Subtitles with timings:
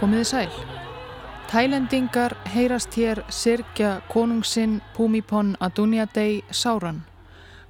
[0.00, 0.52] Komiði sæl.
[1.50, 7.02] Tælendingar heyrast hér sirkja konungsinn Pumipon Adunjadei Sáran.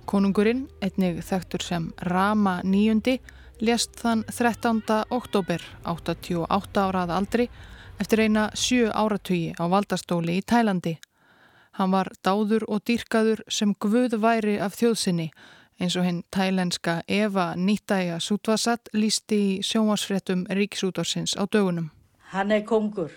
[0.07, 3.16] Konungurinn, einnig þekktur sem Rama níundi,
[3.61, 4.79] lést þann 13.
[5.11, 7.51] oktober 88 árað aldri
[7.98, 11.01] eftir eina sjö áratugi á valdastóli í Tælandi.
[11.83, 15.33] Hann var dáður og dýrkaður sem guð væri af þjóðsynni
[15.80, 21.91] eins og hinn tælenska Eva Nýttæja Sútvasat lísti í sjómasfréttum Ríkisútorsins á dögunum.
[22.30, 23.11] Hann er kongur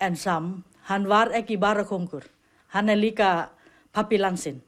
[0.00, 2.24] en sam, hann var ekki bara kongur,
[2.68, 3.48] hann er líka
[3.92, 4.60] pappi landsinn.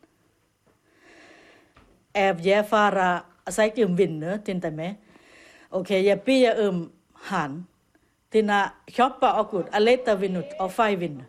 [2.14, 3.10] Ef ég fara
[3.44, 4.88] að sækja um vinnu, til dæmi,
[5.70, 6.86] ok, ég byrja um
[7.28, 7.60] hann
[8.32, 11.28] til að hjálpa okkur að leita vinnu og fæ vinnu.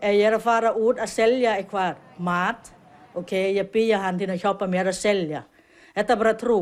[0.00, 2.74] Ef ég er að fara út að selja eitthvað mat,
[3.14, 5.46] ok, ég byrja hann til að hjálpa mér að selja.
[5.94, 6.60] Þetta er bara trú,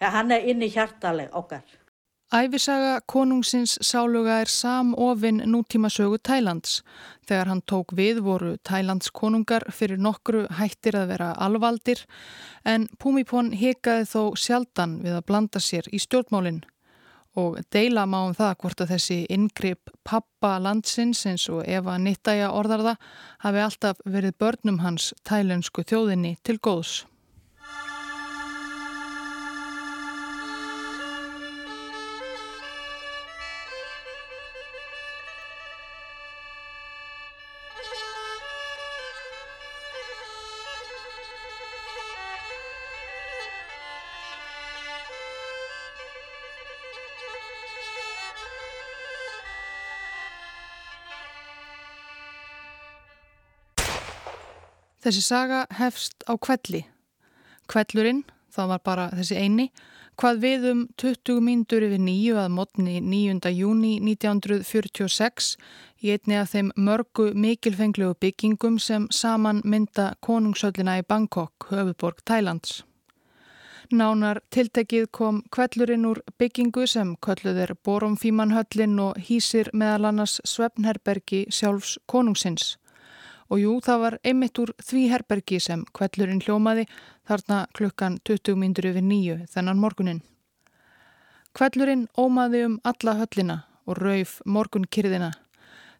[0.00, 1.64] hann er inn í hjartaleg okkar.
[2.30, 6.84] Æfisaga konungsins sáluga er samofinn nútíma sögu Tælands.
[7.26, 12.04] Þegar hann tók við voru Tælands konungar fyrir nokkru hættir að vera alvaldir
[12.62, 16.62] en Pumipon hikaði þó sjaldan við að blanda sér í stjórnmálinn.
[17.34, 22.54] Og deila má um það hvort að þessi yngripp pappa landsins eins og Eva Nittæja
[22.54, 22.94] orðarða
[23.42, 27.00] hafi alltaf verið börnum hans tælensku þjóðinni til góðs.
[55.00, 56.82] Þessi saga hefst á kvelli.
[57.70, 59.70] Kvellurinn, það var bara þessi eini,
[60.20, 63.52] hvað við um 20 mínútur yfir nýju að mótni 9.
[63.56, 65.54] júni 1946
[66.04, 72.82] í einni af þeim mörgu mikilfenglegu byggingum sem saman mynda konungsöllina í Bangkok, höfuborg Þælands.
[73.90, 81.46] Nánar tiltekið kom kvellurinn úr byggingu sem kölluð er Borumfímanhöllin og hýsir meðal annars Svefnherbergi
[81.50, 82.76] sjálfs konungsins.
[83.50, 86.84] Og jú, það var einmitt úr því herbergi sem kvellurinn hljómaði
[87.26, 90.20] þarna klukkan 20 mindur yfir nýju þennan morgunin.
[91.50, 93.56] Kvellurinn ómaði um alla höllina
[93.90, 95.32] og rauf morgunkyrðina.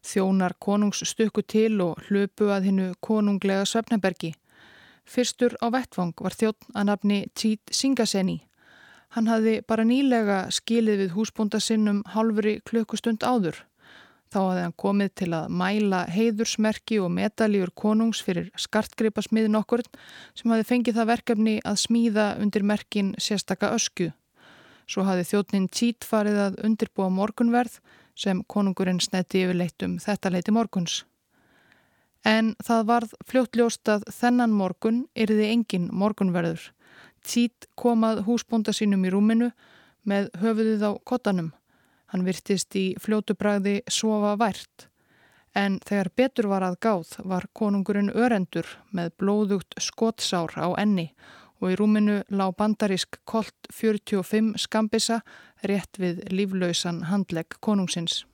[0.01, 4.31] Þjónar konungs stökku til og hlöpu að hinnu konunglega svefnebergi.
[5.05, 8.39] Fyrstur á vettvang var þjótt að nafni Tít Singaseni.
[9.11, 13.59] Hann hafði bara nýlega skilið við húsbúnda sinnum halvri klukkustund áður.
[14.31, 19.83] Þá hafði hann komið til að mæla heiðursmerki og medaljur konungs fyrir skartgripasmiðin okkur
[20.39, 24.13] sem hafði fengið það verkefni að smíða undir merkin sérstaka ösku.
[24.87, 27.81] Svo hafði þjóttnin Tít farið að undirbúa morgunverð
[28.15, 31.01] sem konungurinn snetti yfirleitt um þetta leiti morguns.
[32.23, 36.69] En það varð fljóttljóst að þennan morgun erði engin morgunverður.
[37.27, 39.51] Tít komað húsbúnda sínum í rúminu
[40.07, 41.51] með höfuðið á kottanum.
[42.11, 44.87] Hann virtist í fljótubræði sofa vært.
[45.55, 51.11] En þegar betur var að gáð var konungurinn örendur með blóðugt skottsár á enni
[51.61, 55.21] og í rúminu lág bandarísk kolt 45 skambisa
[55.67, 58.25] rétt við líflausan handlegg konungsins.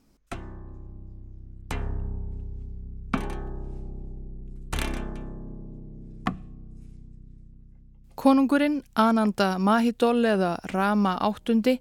[8.18, 11.78] Konungurinn Ananda Mahidol eða Rama áttundi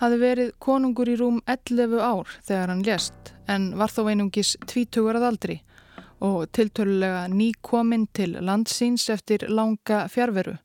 [0.00, 5.18] hafi verið konungur í rúm 11 ár þegar hann lést en var þó einungis tvítugur
[5.18, 5.56] að aldri
[6.24, 10.56] og tiltölulega nýkominn til landsins eftir langa fjárveru.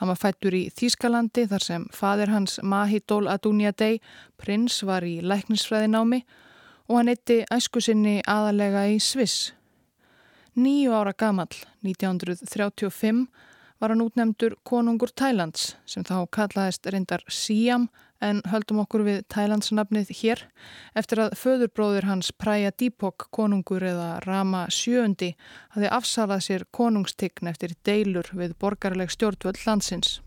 [0.00, 4.00] Hann var fættur í Þýskalandi þar sem fadir hans Mahidol Adunjadei,
[4.40, 6.22] prins, var í læknisfræðinámi
[6.88, 9.52] og hann eitti æsku sinni aðalega í Sviss.
[10.56, 11.52] Nýju ára gamal,
[11.86, 13.26] 1935,
[13.80, 17.86] var hann útnemdur konungur Tælands sem þá kallaðist reyndar Siam
[18.20, 20.44] en höldum okkur við Tælandsnafnið hér
[20.98, 25.34] eftir að föðurbróður hans Praja Dípok konungur eða Rama sjöundi
[25.76, 30.20] hafi afsalað sér konungstign eftir deilur við borgarleg stjórnvöld landsins.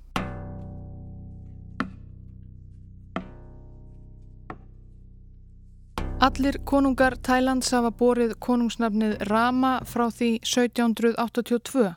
[6.24, 11.90] Allir konungar Tælands hafa borið konungsnafnið Rama frá því 1782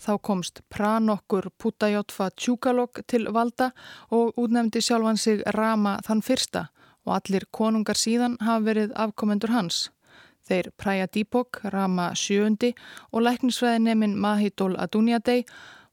[0.00, 3.70] Þá komst Pranokkur Putajotfa Tjúkalokk til valda
[4.10, 6.66] og útnefndi sjálfan sig Rama þann fyrsta
[7.04, 9.90] og allir konungar síðan hafa verið afkomendur hans.
[10.44, 12.74] Þeir Praja Dípok, Rama sjöundi
[13.12, 15.44] og læknisfræðineminn Mahidol Adunjadei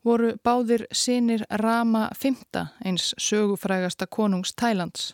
[0.04, 5.13] voru báðir sinir Rama fymta eins sögufrægasta konungs Tælands.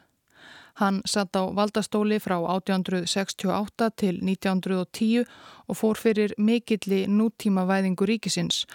[0.78, 5.24] Hann satt á valdastóli frá 1868 til 1910
[5.68, 8.66] og fór fyrir mikilli nútíma væðingu ríkisins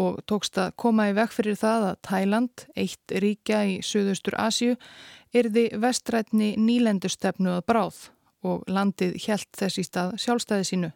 [0.00, 4.78] og tókst að koma í vekk fyrir það að Tæland, eitt ríkja í Suðaustur Asju,
[5.36, 7.98] yrði vestrætni nýlendustefnu að bráð
[8.40, 10.90] og landið helt þess í stað sjálfstæði sínu.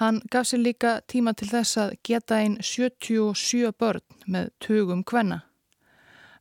[0.00, 5.42] Hann gaf sér líka tíma til þess að geta einn 77 börn með tugum kvenna.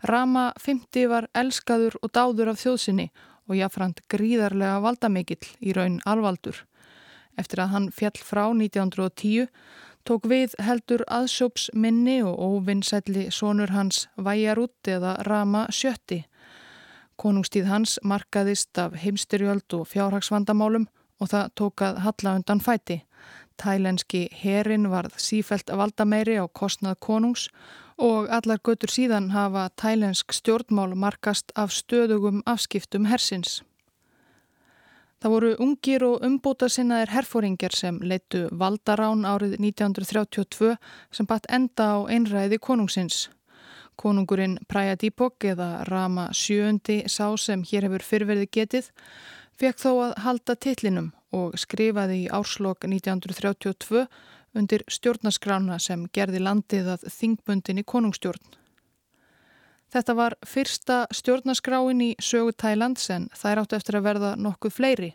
[0.06, 3.08] Rama 50 var elskaður og dáður af þjóðsynni
[3.50, 6.60] og jáfnframt gríðarlega valdamikill í raun alvaldur.
[7.38, 9.48] Eftir að hann fjall frá 1910
[10.06, 16.26] tók við heldur aðsjóps minni og óvinnsætli sonur hans Væjarút eða Rama 70.
[17.18, 20.86] Konungstíð hans markaðist af heimstyrjöld og fjárhagsvandamálum
[21.20, 23.02] og það tók að halla undan fæti.
[23.58, 27.50] Tælenski herin varð sífælt valdameiri á kostnað konungs
[27.98, 33.62] og allar götur síðan hafa tælensk stjórnmál markast af stöðugum afskiptum hersins.
[35.22, 40.76] Það voru ungir og umbúta sinnaðir herfóringjar sem leittu valdarán árið 1932
[41.12, 43.30] sem batt enda á einræði konungsins.
[43.96, 48.92] Konungurinn Praja Dípok eða Rama VII sá sem hér hefur fyrverði getið
[49.56, 54.06] fekk þó að halda tillinum og skrifaði í árslokk 1932
[54.56, 58.56] undir stjórnaskrána sem gerði landið að þingbundin í konungstjórn.
[59.94, 65.12] Þetta var fyrsta stjórnaskráin í sögu Tælands en þær áttu eftir að verða nokkuð fleiri.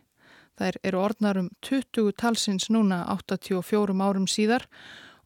[0.61, 4.67] Þær eru orðnarum 20 talsins núna 84 árum síðar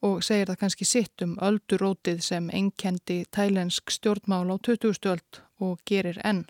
[0.05, 4.94] og segir það kannski sitt um öldurótið sem enkendi tælensk stjórnmál á 20.
[5.10, 6.44] öld og gerir enn.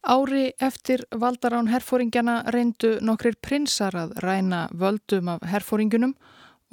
[0.00, 6.14] Ári eftir valdarán herfóringjana reyndu nokkrir prinsar að ræna völdum af herfóringunum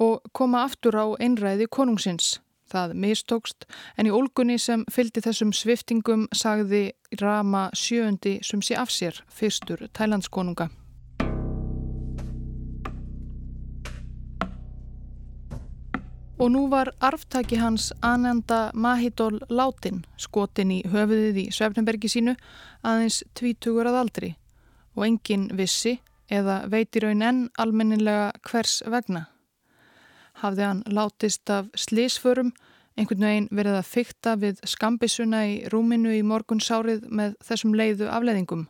[0.00, 2.38] og koma aftur á einræði konungsins.
[2.72, 8.88] Það mistókst en í olgunni sem fyldi þessum sviftingum sagði Rama sjöundi sem sé af
[8.88, 10.70] sér fyrstur tælandskonunga.
[16.38, 22.36] Og nú var arftaki hans Ananda Mahidol látin, skotin í höfuðið í Svefnenbergi sínu,
[22.86, 24.30] aðeins tvítugur að aldri
[24.94, 25.96] og engin vissi
[26.30, 29.24] eða veitir raun enn almennilega hvers vegna.
[30.38, 32.54] Hafði hann látist af slísförum,
[32.94, 38.68] einhvern veginn verið að fykta við skambisuna í rúminu í morgunsárið með þessum leiðu afleðingum.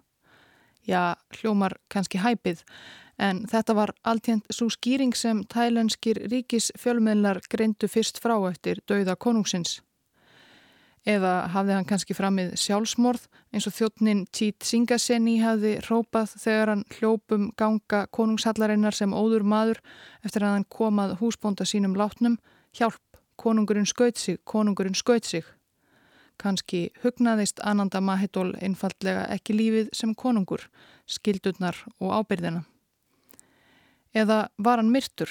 [0.88, 2.64] Já, hljómar kannski hæpið,
[3.18, 9.16] En þetta var alltjent svo skýring sem tælenskir ríkis fjölmiðlar greindu fyrst frá eftir dauða
[9.18, 9.80] konungsins.
[11.08, 16.84] Eða hafði hann kannski framið sjálfsmorð eins og þjóttnin Tít Singaseni hafði rópað þegar hann
[16.94, 19.80] hljópum ganga konungshallarinnar sem óður maður
[20.22, 22.36] eftir að hann komað húsbónda sínum látnum.
[22.76, 23.02] Hjálp,
[23.40, 25.46] konungurinn skaut sig, konungurinn skaut sig.
[26.38, 30.68] Kanski hugnaðist Ananda Mahidol einfallega ekki lífið sem konungur,
[31.06, 32.62] skildurnar og ábyrðina.
[34.14, 35.30] Eða var hann myrtur?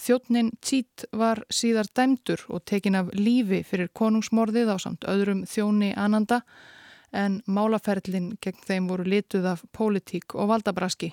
[0.00, 5.92] Þjóttnin Tít var síðar dæmdur og tekin af lífi fyrir konungsmorðið á samt öðrum þjóni
[5.92, 6.40] Ananda
[7.12, 11.12] en málaferlin gegn þeim voru lituð af pólitík og valdabraski.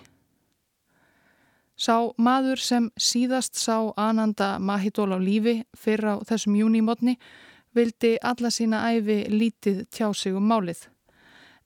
[1.78, 7.18] Sá maður sem síðast sá Ananda Mahidól á lífi fyrir á þessum júnímotni
[7.78, 10.88] vildi alla sína æfi lítið tjá sig um málið.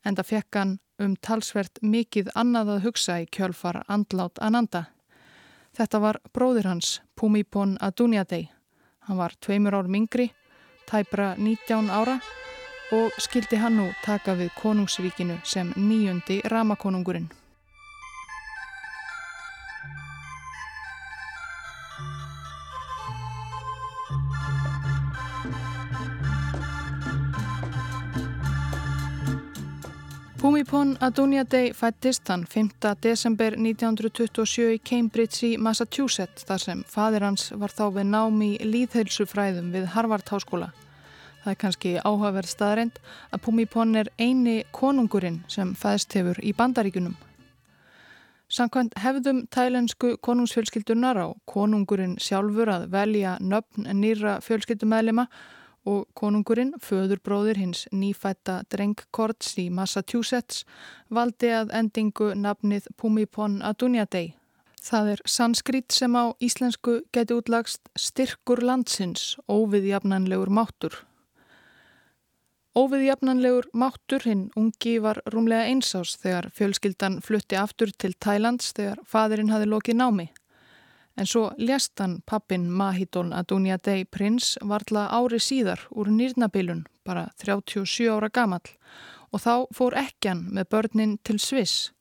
[0.06, 4.86] Enda fekk hann um talsvert mikið annað að hugsa í kjölfar andlát Ananda.
[5.78, 8.50] Þetta var bróðir hans, Pumipon Adunjadei.
[9.08, 10.32] Hann var tveimur ár mingri,
[10.90, 12.20] tæpra 19 ára
[12.92, 17.41] og skildi hann nú taka við konungsríkinu sem nýjundi ramakonungurinn.
[30.42, 32.70] Bhumipon Adunjadei fættist hann 5.
[33.04, 38.70] desember 1927 í Cambridge í Massachusetts þar sem fadir hans var þá við námi í
[38.72, 40.72] líðheilsufræðum við Harvard Háskóla.
[41.44, 42.98] Það er kannski áhugaverð staðreind
[43.30, 47.14] að Bhumipon er eini konungurinn sem fæðst hefur í bandaríkunum.
[48.50, 55.61] Sankvæmt hefðum tælensku konungsfjölskyldunar á konungurinn sjálfur að velja nöfn nýra fjölskyldumæðlema og
[56.18, 60.66] konungurinn, föðurbróðir hins nýfætta drengkorts í Massachusetts,
[61.10, 64.36] valdi að endingu nafnið Pumipon Adunjadei.
[64.82, 70.96] Það er sanskrit sem á íslensku geti útlagst styrkur landsins, óviðjafnanlegur máttur.
[72.72, 79.52] Óviðjafnanlegur máttur hinn ungi var rúmlega einsás þegar fjölskyldan flutti aftur til Thailands þegar fadurinn
[79.52, 80.30] hafi lokið námi.
[81.18, 87.28] En svo lést hann pappin Mahidol Adunia Day prins varla ári síðar úr nýrnabilun, bara
[87.38, 88.76] 37 ára gamall
[89.32, 91.92] og þá fór ekkjan með börnin til Sviss,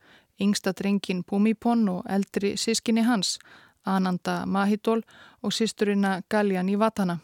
[0.40, 3.38] yngsta drengin Bumipon og eldri sískinni hans,
[3.86, 5.02] Ananda Mahidol
[5.42, 7.20] og sísturina Galjan í Vatana.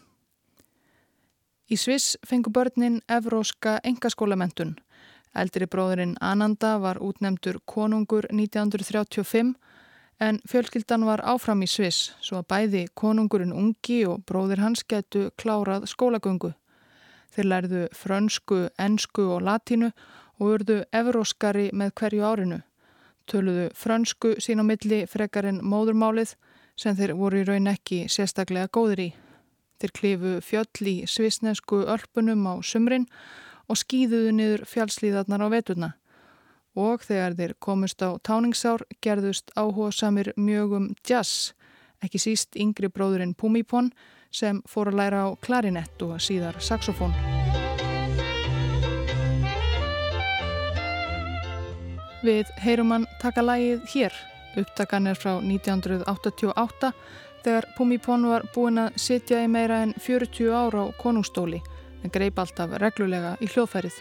[1.66, 4.76] Í Sviss fengu börnin evróska engaskólamentun.
[5.34, 9.56] Eldri bróðurinn Ananda var útnemdur konungur 1935
[10.20, 15.28] en fjölskyldan var áfram í Sviss svo að bæði konungurinn ungi og bróðir hans getu
[15.40, 16.52] klárað skólagöngu.
[17.34, 19.90] Þeir lærðu frönsku, ensku og latínu
[20.40, 22.60] og urðu evróskari með hverju árinu.
[23.28, 26.36] Töluðu frönsku sín á milli frekarinn móðurmálið
[26.76, 29.10] sem þeir voru í raun ekki sérstaklega góðir í.
[29.80, 33.08] Þeir klifu fjöll í svisnesku ölpunum á sumrin
[33.68, 35.90] og skýðuðu niður fjallslíðarnar á veturna
[36.76, 41.54] og þegar þeir komust á táningsár gerðust áhuga samir mjög um jazz,
[42.04, 43.90] ekki síst yngri bróðurinn Pumipon
[44.30, 47.16] sem fór að læra á klarinett og síðar saxofón.
[52.26, 54.14] Við heyrum hann taka lægið hér,
[54.58, 56.92] upptakan er frá 1988
[57.44, 61.62] þegar Pumipon var búin að sitja í meira en 40 ára á konungstóli
[62.02, 64.00] en greip alltaf reglulega í hljóðfærið.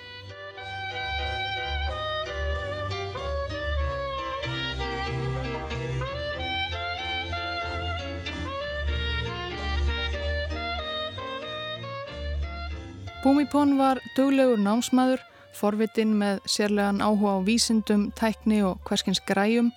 [13.26, 15.18] Búmipón var döglegur námsmaður,
[15.58, 19.72] forvitinn með sérlegan áhuga á vísindum, tækni og hverskins græjum,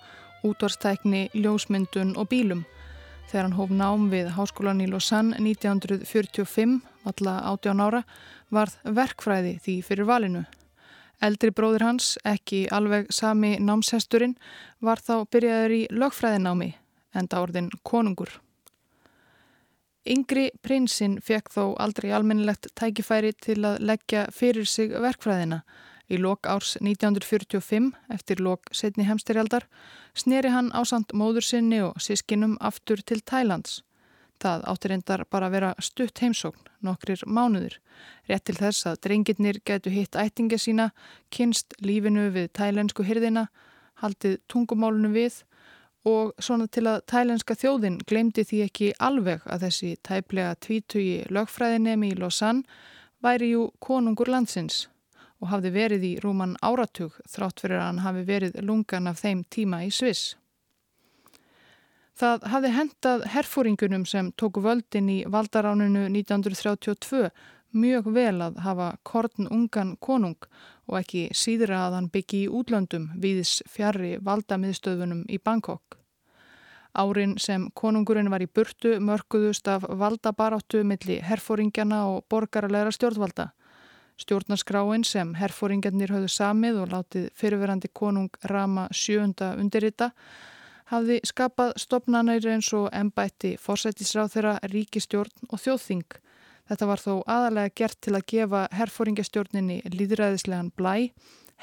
[0.45, 2.61] útvarstækni, ljósmyndun og bílum.
[3.31, 6.75] Þegar hann hóf nám við Háskólan í Lausanne 1945,
[7.07, 8.03] valla 18 ára,
[8.53, 10.43] varð verkfræði því fyrir valinu.
[11.17, 14.37] Eldri bróður hans, ekki alveg sami námshesturinn,
[14.77, 16.69] var þá byrjaður í lögfræðinámi,
[17.17, 18.29] enda orðin konungur.
[20.09, 25.59] Yngri prinsinn fekk þó aldrei almennilegt tækifæri til að leggja fyrir sig verkfræðina.
[26.09, 29.67] Í lok árs 1945, eftir lok setni hemsterjaldar,
[30.17, 33.83] sneri hann ásand móður sinni og sískinum aftur til Tælands.
[34.41, 37.77] Það áttir endar bara að vera stutt heimsókn, nokkrir mánuður.
[38.25, 40.89] Rétt til þess að drengirnir getu hitt ættinga sína,
[41.29, 43.45] kynst lífinu við tælensku hyrðina,
[44.01, 45.43] haldið tungumálunu við
[46.07, 52.13] og svona til að tælenska þjóðin glemdi því ekki alveg að þessi tæplega tvítugi lögfræðinemi
[52.13, 52.63] í Lausanne
[53.23, 54.87] væri jú konungur landsins
[55.39, 59.43] og hafði verið í rúman áratug þrátt fyrir að hann hafi verið lungan af þeim
[59.51, 60.35] tíma í Sviss.
[62.19, 67.29] Það hafði hendað herfóringunum sem tóku völdin í valdaránunu 1932
[67.71, 70.39] mjög vel að hafa korn ungan konung
[70.89, 75.99] og ekki síðra að hann byggi í útlöndum viðs fjari valdamiðstöðunum í Bangkok.
[76.97, 83.51] Árin sem konungurinn var í burtu mörguðust af valdabaráttu milli herfóringjana og borgarleira stjórnvalda.
[84.19, 90.09] Stjórnarskráin sem herfóringjarnir höfðu samið og látið fyrirverandi konung Rama sjönda undirrita
[90.89, 96.17] hafði skapað stopnarnir eins og embætti fórsættisráð þeirra ríkistjórn og þjóðþing
[96.69, 101.09] Þetta var þó aðalega gert til að gefa herfóringastjórninni líðræðislegan blæ,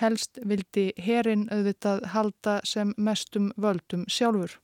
[0.02, 4.58] helst vildi herin auðvitað halda sem mestum völdum sjálfur.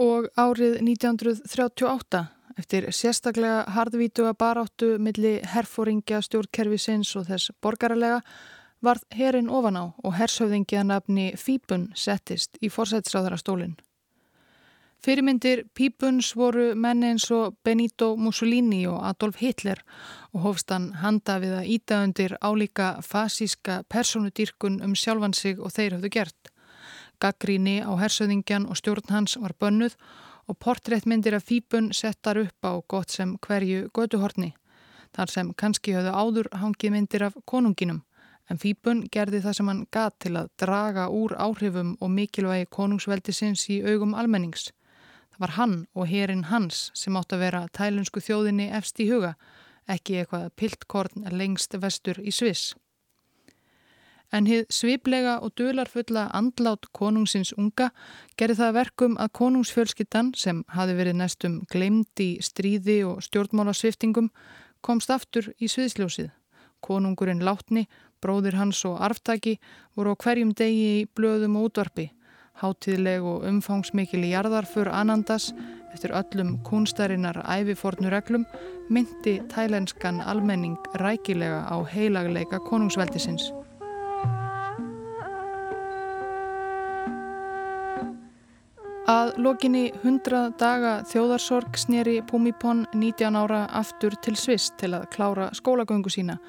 [0.00, 2.24] Og árið 1938,
[2.56, 8.22] eftir sérstaklega hardvítuga baráttu milli herfóringja stjórnkerfisins og þess borgaralega,
[8.84, 13.76] varð herin ofan á og hershöfðingja nafni Fíbun settist í forsætsráðarastólinn.
[15.06, 19.78] Fyrirmyndir Pípuns voru menni eins og Benito Mussolini og Adolf Hitler
[20.34, 25.70] og hófst hann handa við að íta undir álíka fasíska personudýrkun um sjálfan sig og
[25.76, 26.50] þeir hafðu gert.
[27.22, 29.94] Gaggríni á hersöðingjan og stjórn hans var bönnuð
[30.50, 34.56] og portréttmyndir af Pípun settar upp á gott sem hverju göduhorni.
[35.14, 38.02] Þar sem kannski höfðu áður hangið myndir af konunginum.
[38.50, 43.68] En Fíbun gerði það sem hann gat til að draga úr áhrifum og mikilvægi konungsveldisins
[43.70, 44.72] í augum almennings.
[45.36, 49.34] Það var hann og herin hans sem átt að vera tælunsku þjóðinni efst í huga,
[49.84, 52.70] ekki eitthvað piltkorn lengst vestur í Sviss.
[54.32, 57.90] En hið sviplega og dularfulla andlát konungsins unga
[58.40, 64.32] gerði það verkum að konungsfjölskyttan sem hafi verið næstum glemd í stríði og stjórnmálasviftingum
[64.80, 66.32] komst aftur í sviðsljósið.
[66.80, 67.84] Konungurinn látni,
[68.24, 69.58] bróðir hans og arftaki
[69.92, 72.14] voru á hverjum degi í blöðum og útvarpi
[72.56, 75.50] Háttíðleg og umfangsmikil í jarðarfur Anandas
[75.92, 78.46] eftir öllum kunstarinnar ævifornureglum
[78.88, 83.50] myndi tælenskan almenning rækilega á heilagleika konungsveldisins.
[89.06, 95.52] Að lokinni 100 daga þjóðarsorg sneri Pumipon 19 ára aftur til Sviss til að klára
[95.54, 96.40] skólagöngu sína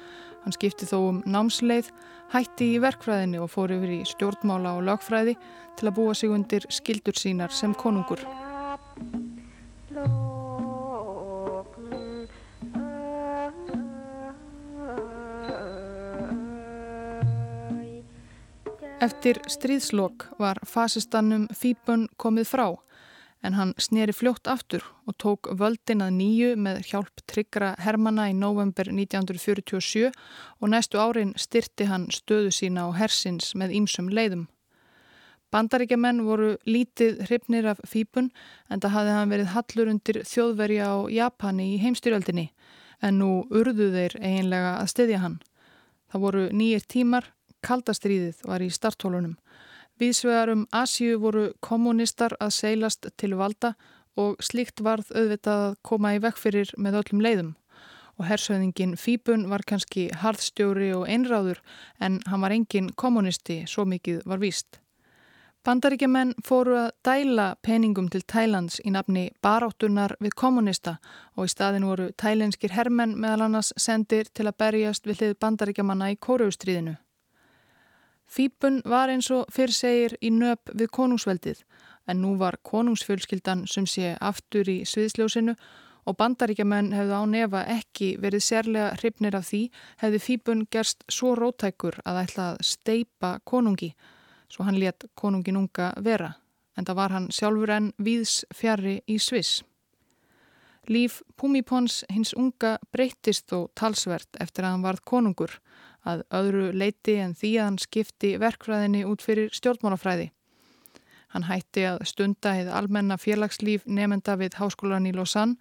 [0.48, 1.90] Hann skipti þó um námsleið,
[2.32, 5.34] hætti í verkfræðinni og fór yfir í stjórnmála og lögfræði
[5.76, 8.22] til að búa sig undir skildur sínar sem konungur.
[19.04, 22.70] Eftir stríðslokk var fasistannum Fíbun komið frá
[23.42, 28.34] en hann sneri fljótt aftur og tók völdin að nýju með hjálp tryggra Hermanna í
[28.34, 34.48] november 1947 og næstu árin styrti hann stöðu sína á hersins með ýmsum leiðum.
[35.48, 38.28] Bandaríkjaman voru lítið hrifnir af Fíbun
[38.68, 42.50] en það hafði hann verið hallur undir þjóðverja á Japani í heimstyrjöldinni
[43.00, 45.38] en nú urðu þeir eiginlega að styðja hann.
[46.08, 47.30] Það voru nýjir tímar,
[47.64, 49.38] kaldastríðið var í starthólunum
[49.98, 53.72] Vísvegar um Asju voru kommunistar að seilast til valda
[54.18, 57.54] og slíkt varð auðvitað að koma í vekk fyrir með öllum leiðum.
[58.18, 61.58] Og hersauðingin Fíbun var kannski harðstjóri og einráður
[61.98, 64.78] en hann var engin kommunisti, svo mikið var víst.
[65.66, 70.96] Bandaríkjaman fóru að dæla peningum til Tælands í nafni baráttunar við kommunista
[71.34, 76.14] og í staðin voru tælenskir hermenn meðal annars sendir til að berjast við hlið bandaríkjamanna
[76.14, 76.96] í kóruustríðinu.
[78.28, 81.62] Fíbun var eins og fyrr segir í nöp við konungsveldið
[82.08, 85.54] en nú var konungsfjölskyldan sem sé aftur í sviðsljósinu
[86.08, 89.62] og bandaríkjaman hefðu á nefa ekki verið sérlega hrifnir af því
[90.02, 93.94] hefði Fíbun gerst svo rótækur að ætla að steipa konungi
[94.48, 96.34] svo hann let konungin unga vera
[96.76, 99.62] en það var hann sjálfur enn víðs fjari í Sviss.
[100.88, 105.58] Líf Púmipons hins unga breyttist þó talsvert eftir að hann varð konungur
[106.08, 110.30] að öðru leiti en því að hann skipti verkfræðinni út fyrir stjórnmálafræði.
[111.34, 115.58] Hann hætti að stunda heið almenna félagslíf nefenda við Háskólan í Lausanne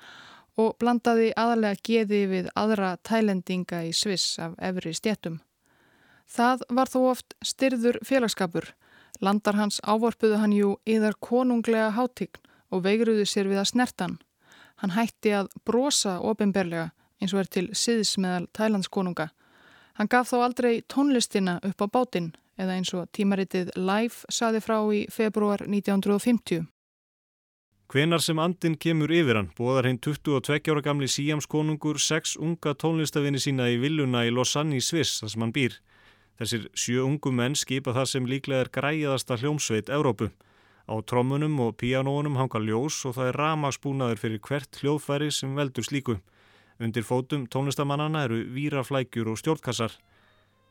[0.58, 5.42] og blandaði aðalega geði við aðra tælendinga í Sviss af efri stjéttum.
[6.28, 8.72] Það var þó oft styrður félagskapur.
[9.24, 12.40] Landar hans ávorpuðu hann jú yðar konunglega hátign
[12.72, 14.18] og veigruðu sér við að snertan.
[14.78, 19.32] Hann hætti að brosa ofinberlega eins og er til siðs meðal tælandskonunga
[19.98, 24.78] Hann gaf þó aldrei tónlistina upp á bátinn eða eins og tímaritið Live saði frá
[24.94, 26.68] í februar 1950.
[27.88, 33.40] Hvenar sem andin kemur yfir hann bóðar hinn 22 ára gamli síjamskonungur sex unga tónlistafinni
[33.42, 35.78] sína í villuna í Lausanne í Sviss þar sem hann býr.
[36.38, 40.30] Þessir sjö ungu menn skipa það sem líklega er græðasta hljómsveit Európu.
[40.86, 45.88] Á trommunum og píanónum hanga ljós og það er ramagsbúnaður fyrir hvert hljóðfæri sem veldur
[45.88, 46.20] slíku.
[46.78, 49.96] Undir fótum tónlistamannana eru výraflækjur og stjórnkassar.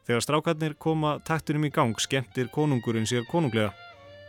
[0.07, 3.73] Þegar strákarnir koma taktunum í gang skemmtir konungurinn sér konunglega.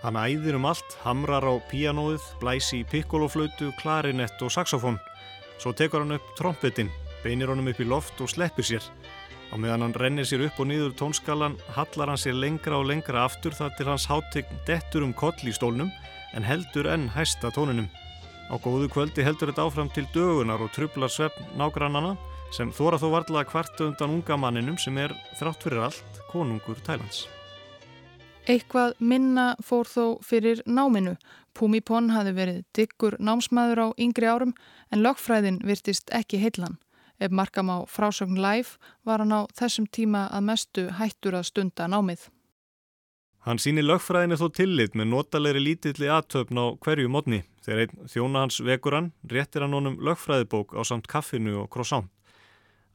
[0.01, 4.97] Hann æðir um allt, hamrar á píanóið, blæsi í pikkoloflautu, klarinett og saxofón.
[5.61, 6.89] Svo tekur hann upp trompetin,
[7.21, 8.89] beinir honum upp í loft og sleppir sér.
[9.53, 13.25] Á meðan hann rennir sér upp og niður tónskalan, hallar hann sér lengra og lengra
[13.25, 15.93] aftur þar til hans háttegn dettur um koll í stólnum
[16.33, 17.89] en heldur enn hæsta tónunum.
[18.47, 22.13] Á góðu kvöldi heldur þetta áfram til dögunar og trublar svefn nágrannana
[22.55, 27.25] sem þóra þó varðlega kvartu undan unga manninum sem er þrátt fyrir allt konungur Tælands.
[28.47, 31.17] Eitthvað minna fór þó fyrir náminu.
[31.51, 34.53] Pumi Pon hafi verið diggur námsmaður á yngri árum
[34.93, 36.77] en lögfræðin virtist ekki heillan.
[37.19, 41.89] Ef markam á frásögn live var hann á þessum tíma að mestu hættur að stunda
[41.91, 42.29] námið.
[43.43, 47.43] Hann síni lögfræðinu þó tillit með notalegri lítilli aðtöfn á hverju mótni.
[47.67, 52.05] Þegar einn þjóna hans vekur hann, réttir hann honum lögfræðibók á samt kaffinu og krossán.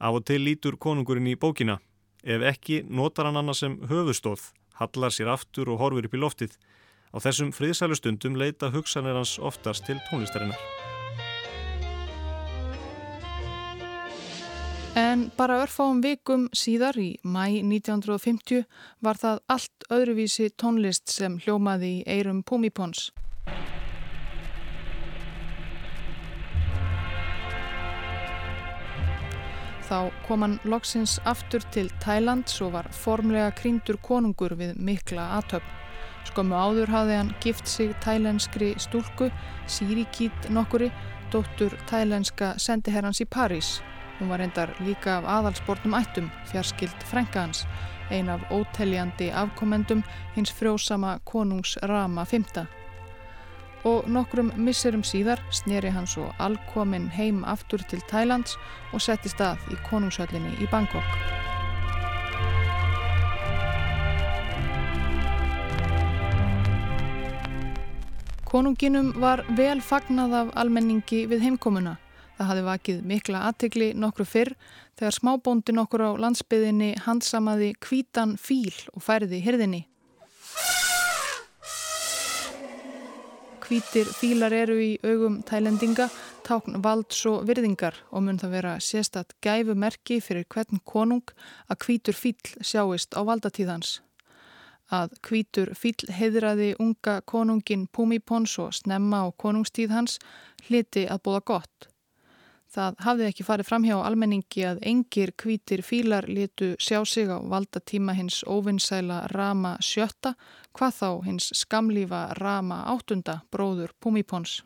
[0.01, 1.75] Af og til lítur konungurinn í bókina.
[2.25, 4.47] Ef ekki, notar hann annars sem höfustóð,
[4.81, 6.57] hallar sér aftur og horfur upp í loftið.
[7.13, 10.57] Á þessum friðsælu stundum leita hugsanir hans oftast til tónlistarinnar.
[14.97, 18.65] En bara örfáum vikum síðar í mæ 1950
[19.05, 23.11] var það allt öðruvísi tónlist sem hljómaði í eirum Pumipons.
[29.83, 35.79] Þá kom hann loksins aftur til Thailand svo var formlega krýndur konungur við mikla aðtöfn.
[36.29, 39.27] Skömmu áður hafði hann gift sig thailenskri stúlku,
[39.67, 40.87] Sirikit nokkuri,
[41.33, 43.81] dóttur thailenska sendiherrans í París.
[44.19, 47.65] Hún var reyndar líka af aðalsportum ættum, fjarskilt frænkaðans,
[48.13, 50.05] ein af óteljandi afkomendum
[50.37, 52.43] hins frjósama konungs Rama V.
[53.83, 58.55] Og nokkrum misserum síðar sneri hann svo alkomin heim aftur til Thailands
[58.93, 61.17] og setti stað í konungshöllinni í Bangkok.
[68.47, 71.97] Konunginum var vel fagnað af almenningi við heimkomuna
[72.37, 74.55] Það hafi vakið mikla aðtegli nokkru fyrr
[74.97, 79.83] þegar smábóndin okkur á landsbyðinni handsamaði kvítan fíl og færði hirðinni.
[83.63, 86.09] Kvítir fílar eru í augum tælendinga,
[86.43, 91.31] tákn valds og virðingar og mun það vera sérstatt gæfumerki fyrir hvern konung
[91.71, 94.01] að kvítur fíl sjáist á valdatíðans
[94.93, 100.19] að kvítur fíl heiðraði unga konungin Púmipons og snemma á konungstíð hans
[100.67, 101.92] hliti að búða gott.
[102.73, 107.37] Það hafði ekki farið fram hjá almenningi að engir kvítir fílar litu sjá sig á
[107.37, 110.33] valda tíma hins óvinnsæla Rama sjötta,
[110.73, 114.63] hvað þá hins skamlífa Rama áttunda bróður Púmipons.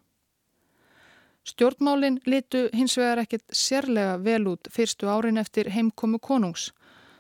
[1.48, 6.72] Stjórnmálinn litu hins vegar ekkert sérlega vel út fyrstu árin eftir heimkomu konungs.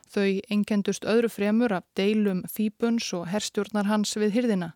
[0.07, 4.71] Þau engendust öðru fremur af deilum Fíbuns og herstjórnar hans við hyrðina.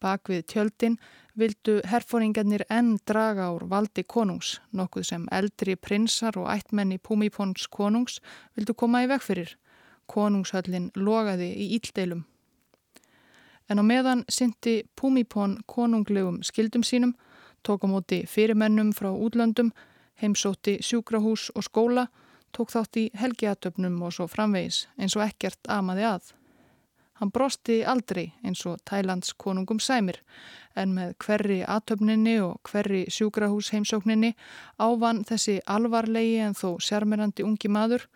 [0.00, 1.00] Bak við tjöldin
[1.38, 8.20] vildu herfóringarnir enn draga úr valdi konungs, nokkuð sem eldri prinsar og ættmenni Púmipons konungs
[8.56, 9.56] vildu koma í vegfyrir.
[10.06, 12.24] Konungshöllin logaði í íldeilum.
[13.68, 17.14] En á meðan syndi Púmipon konunglegum skildum sínum,
[17.64, 19.72] tók á móti fyrirmennum frá útlöndum,
[20.20, 22.08] heimsótti sjúkrahús og skóla
[22.54, 26.32] tók þátt í helgiatöfnum og svo framvegis eins og ekkert amaði að.
[27.20, 30.18] Hann brosti aldrei eins og Tælands konungum sæmir
[30.76, 34.32] en með hverri atöfninni og hverri sjúkrahús heimsókninni
[34.82, 38.08] ávann þessi alvarlegi en þó sérmerandi ungi maður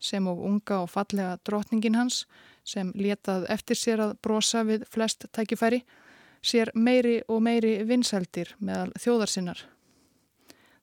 [0.00, 2.24] sem og unga og fallega drotningin hans
[2.64, 5.82] sem letað eftir sér að brosa við flest tækifæri
[6.46, 9.58] sér meiri og meiri vinsældir meðal þjóðarsinnar.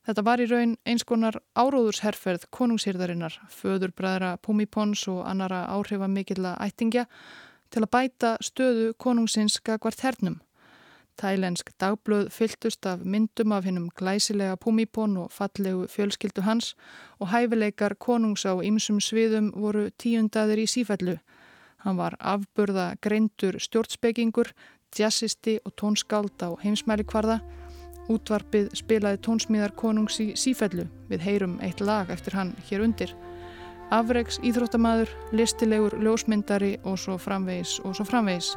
[0.04, 7.06] Þetta var í raun eins konar áróðursherferð konungshýrðarinnar, föðurbræðra Pumipons og annara áhrifa mikilla ættingja
[7.74, 10.38] til að bæta stöðu konungsins gagvart hernum.
[11.18, 16.74] Tælensk dagblöð fyltust af myndum af hennum glæsilega Pumipon og fallegu fjölskyldu hans
[17.18, 21.18] og hæfileikar konungs á ymsum sviðum voru tíundaðir í sífællu.
[21.82, 24.54] Hann var afburða greindur stjórnspekingur,
[24.98, 27.40] jazzisti og tónskáld á heimsmæli kvarða
[28.04, 33.14] Útvarpið spilaði tónsmíðar konungs í sífellu við heyrum eitt lag eftir hann hér undir.
[33.94, 38.54] Afreiks íþróttamaður, listilegur ljósmyndari og svo framvegis og svo framvegis.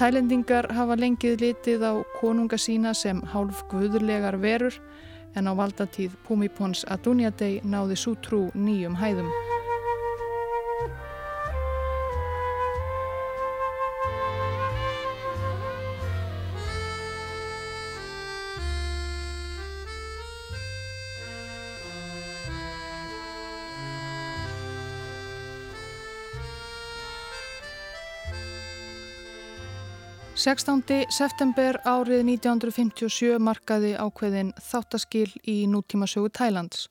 [0.00, 4.78] Tælendingar hafa lengið litið á konunga sína sem hálf guðurlegar verur
[5.36, 9.45] en á valdatíð Pumipons Adunjadei náði svo trú nýjum hæðum.
[30.46, 31.08] 16.
[31.10, 36.84] september árið 1957 markaði ákveðin þáttaskil í nútímasögu Tælands.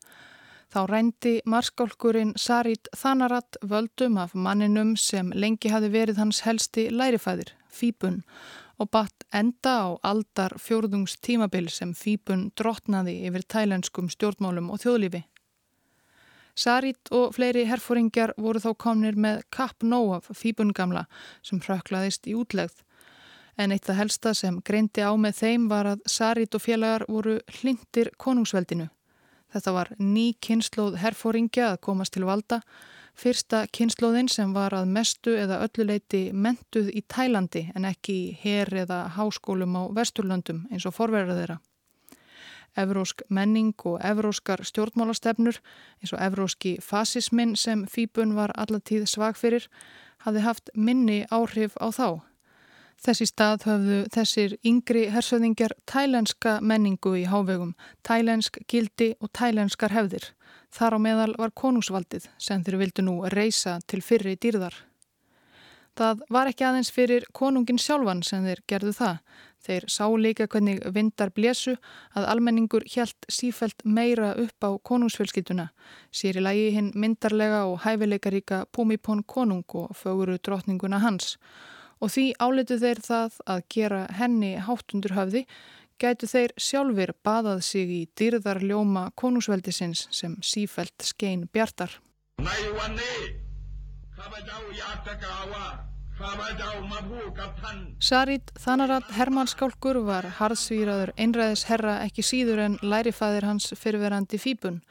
[0.67, 7.53] Þá rændi marskálkurinn Sarit Thanarat völdum af manninum sem lengi hafi verið hans helsti lærifæðir,
[7.71, 8.25] Fíbun,
[8.75, 15.23] og batt enda á aldar fjórðungs tímabil sem Fíbun drotnaði yfir tælenskum stjórnmálum og þjóðlífi.
[16.59, 21.07] Sarit og fleiri herfóringjar voru þá komnir með kapp nóg af Fíbun gamla
[21.39, 22.83] sem hröklaðist í útlegð
[23.57, 27.39] en eitt það helsta sem greindi á með þeim var að Sarit og félagar voru
[27.59, 28.89] hlindir konungsveldinu.
[29.55, 32.59] Þetta var ný kynnslóð herfóringja að komast til valda,
[33.15, 38.73] fyrsta kynnslóðin sem var að mestu eða ölluleiti mentuð í Tælandi en ekki í her
[38.83, 41.57] eða háskólum á Vesturlöndum eins og forverðar þeirra.
[42.75, 45.61] Evrósk menning og evróskar stjórnmálastefnur
[46.01, 49.69] eins og evróski fasismin sem Fíbun var allatíð svag fyrir
[50.25, 52.09] hafði haft minni áhrif á þá.
[53.01, 57.75] Þessi stað höfðu þessir yngri hersöðingjar tælenska menningu í hávegum,
[58.07, 60.31] tælensk gildi og tælenskar hefðir.
[60.73, 64.75] Þar á meðal var konungsvaldið sem þeir vildu nú reysa til fyrri dýrðar.
[65.95, 69.19] Það var ekki aðeins fyrir konungin sjálfan sem þeir gerðu það.
[69.65, 71.77] Þeir sá líka hvernig vindar blésu
[72.19, 75.69] að almenningur helt sífælt meira upp á konungsfjölskylduna.
[76.11, 81.37] Sér í lagi hinn myndarlega og hæfileikaríka Púmipón konung og föguru drotninguna hans
[82.01, 85.45] og því álitu þeir það að gera henni háttundur höfði
[86.01, 91.95] gætu þeir sjálfur baðað sig í dyrðar ljóma konungsveldisins sem sífælt skein bjartar.
[97.99, 104.81] Sarit Þanarat Hermannskálkur var harðsvíraður einræðis herra ekki síður en lærifæðir hans fyrirverandi fýbun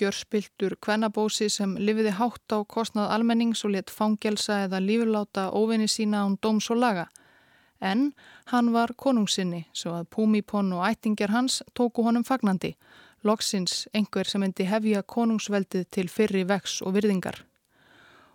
[0.00, 6.24] gjörspiltur kvennabósi sem lifiði hátt á kostnað almennings og let fangelsa eða lífurláta óvinni sína
[6.24, 7.06] án dóms og laga.
[7.80, 8.12] En
[8.52, 12.74] hann var konungsinni svo að Púmipon og ættingjar hans tóku honum fagnandi,
[13.24, 17.44] Loksins einhver sem endi hefja konungsveldið til fyrri vex og virðingar.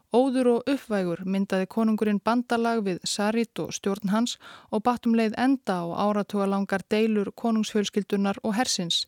[0.10, 4.40] Óður og uppvægur myndaði konungurinn bandalag við Sarit og stjórn hans
[4.74, 9.04] og batum leið enda á áratuga langar deilur konungsfjölskyldunar og hersins.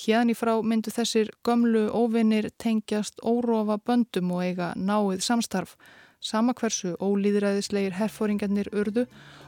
[0.00, 5.76] Hérni frá myndu þessir gömlu óvinnir tengjast órófa böndum og eiga náið samstarf.
[6.20, 9.04] Sama hversu ólýðræðislegir herfóringarnir urðu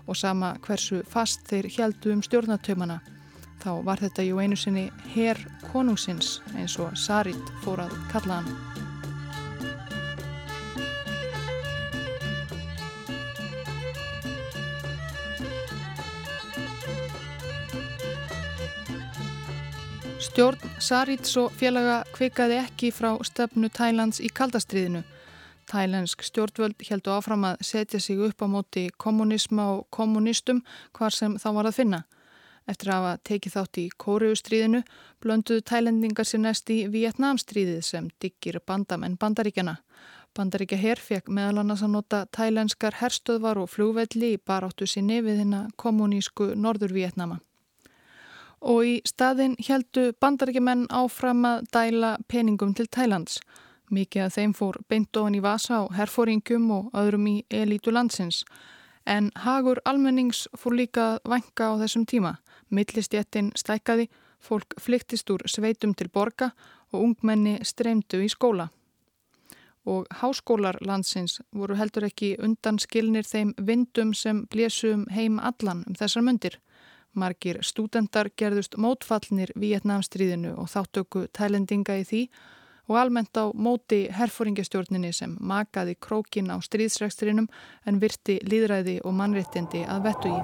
[0.07, 3.01] og sama hversu fast þeir heldu um stjórnatöymana.
[3.65, 5.41] Þá var þetta ju einu sinni herr
[5.73, 7.97] konungsins eins og Sarit fór að
[20.29, 25.01] Stjórn Sarits og félaga kvikaði ekki frá stefnu Tælands í kaldastriðinu.
[25.73, 30.61] Tælensk stjórnvöld heldu áfram að setja sig upp á móti kommunisma og kommunistum
[30.93, 32.03] hvar sem þá var að finna.
[32.69, 34.83] Eftir að hafa tekið þátt í Kóriustriðinu
[35.25, 39.79] blönduðu tælendingar sér næst í Vietnamstriðið sem diggir bandamenn bandaríkjana.
[40.37, 45.47] Bandaríkja herr fekk meðal annars að nota tælenskar herstöðvar og flúvelli í baráttu sinni við
[45.47, 47.41] hérna kommunísku Norður Vietnama
[48.61, 53.39] og í staðin heldu bandarækjumenn áfram að dæla peningum til Tælands.
[53.91, 58.45] Mikið af þeim fór beint ofan í vasa á herfóringum og öðrum í elítu landsins.
[59.07, 62.35] En hagur almennings fór líka vanga á þessum tíma.
[62.69, 66.51] Millistjettin stækkaði, fólk flyktist úr sveitum til borga
[66.93, 68.69] og ungmenni streymdu í skóla.
[69.89, 75.85] Og háskólar landsins voru heldur ekki undan skilnir þeim vindum sem blésum um heim allan
[75.89, 76.59] um þessar myndir.
[77.19, 82.23] Margir stúdendar gerðust mótfallnir Vietnamstríðinu og þáttöku tælendinga í því
[82.89, 87.49] og almennt á móti herfóringastjórninni sem makaði krókin á stríðsrekstrinum
[87.85, 90.41] en virti líðræði og mannréttindi að vettu í.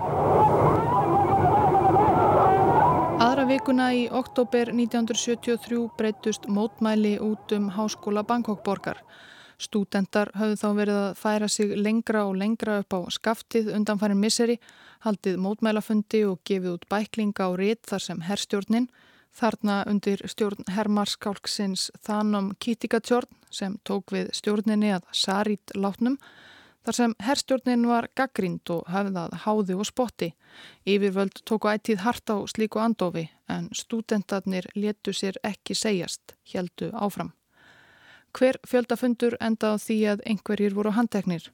[3.24, 9.00] Aðra vikuna í oktober 1973 breytust mótmæli út um háskóla Bangkok-borgar.
[9.56, 14.58] Stúdendar höfðu þá verið að færa sig lengra og lengra upp á skaftið undanfærin misseri,
[15.04, 18.88] haldið mótmælafundi og gefið út bæklinga og rétt þar sem herrstjórnin,
[19.34, 26.18] þarna undir stjórn herrmarskálksins Thanom Kittikatjórn sem tók við stjórninni að Sarít látnum,
[26.84, 30.32] þar sem herrstjórnin var gaggrind og höfðað háði og spotti.
[30.86, 37.32] Yfirvöld tóku ættið hart á slíku andofi en stúdendarnir letu sér ekki segjast, heldu áfram.
[38.34, 41.52] Hver fjöldafundur enda á því að einhverjir voru handteknir.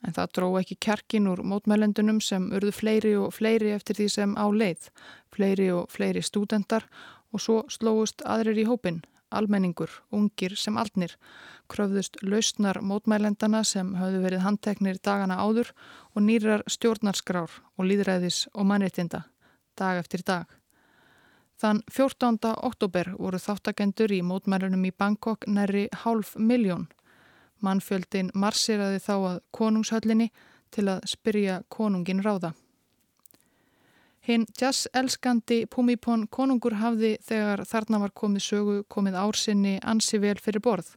[0.00, 4.32] En það dró ekki kjarkin úr mótmælendunum sem urðu fleiri og fleiri eftir því sem
[4.40, 4.88] á leið,
[5.32, 6.88] fleiri og fleiri stúdendar
[7.32, 11.16] og svo slóust aðrir í hópin, almenningur, ungir sem aldnir,
[11.68, 15.72] kröfðust lausnar mótmælendana sem hafðu verið handteknir dagana áður
[16.14, 19.26] og nýrar stjórnarskrár og líðræðis og mannreitinda,
[19.76, 20.48] dag eftir dag.
[21.62, 22.40] Þann 14.
[22.66, 26.88] oktober voru þáttakendur í mótmælunum í Bangkok næri hálf miljón.
[27.62, 30.32] Mannfjöldin marsiraði þá að konungshöllinni
[30.74, 32.50] til að spyrja konungin ráða.
[34.26, 40.64] Hinn jazz-elskandi Pumipon konungur hafði þegar þarna var komið sögu komið ársinni ansi vel fyrir
[40.66, 40.88] borð.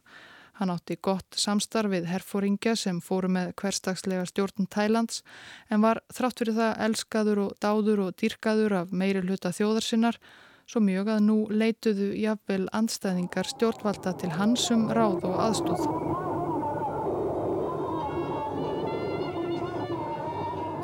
[0.58, 5.22] Hann átti gott samstarfið herfóringja sem fóru með hverstagslega stjórn Tælands
[5.70, 10.18] en var þrátt fyrir það elskaður og dáður og dýrkaður af meiri hluta þjóðarsinnar
[10.66, 15.84] svo mjög að nú leituðu jafnvel andstæðingar stjórnvalda til hansum ráð og aðstóð.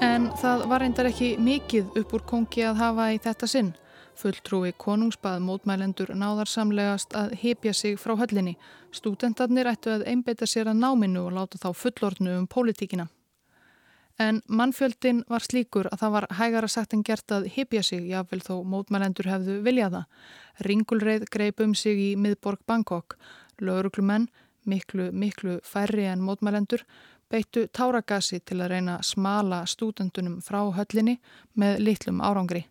[0.02, 3.72] En það var reyndar ekki mikið upp úr kongi að hafa í þetta sinn.
[4.18, 8.56] Fulltrúi konungsbað mótmælendur náðarsamlegast að hepja sig frá höllinni.
[8.92, 13.08] Stúdentarnir ættu að einbeita sér að náminu og láta þá fullornu um pólitíkina.
[14.22, 18.42] En mannfjöldin var slíkur að það var hægara sagt en gert að hypja sig, jáfnvel
[18.44, 20.02] þó mótmælendur hefðu viljaða.
[20.66, 23.16] Ringulreið greip um sig í miðborg Bangkok.
[23.58, 24.28] Lauruglumenn,
[24.68, 26.84] miklu, miklu færri en mótmælendur,
[27.32, 31.18] beittu táragasi til að reyna smala stúdendunum frá höllinni
[31.58, 32.66] með litlum árangri.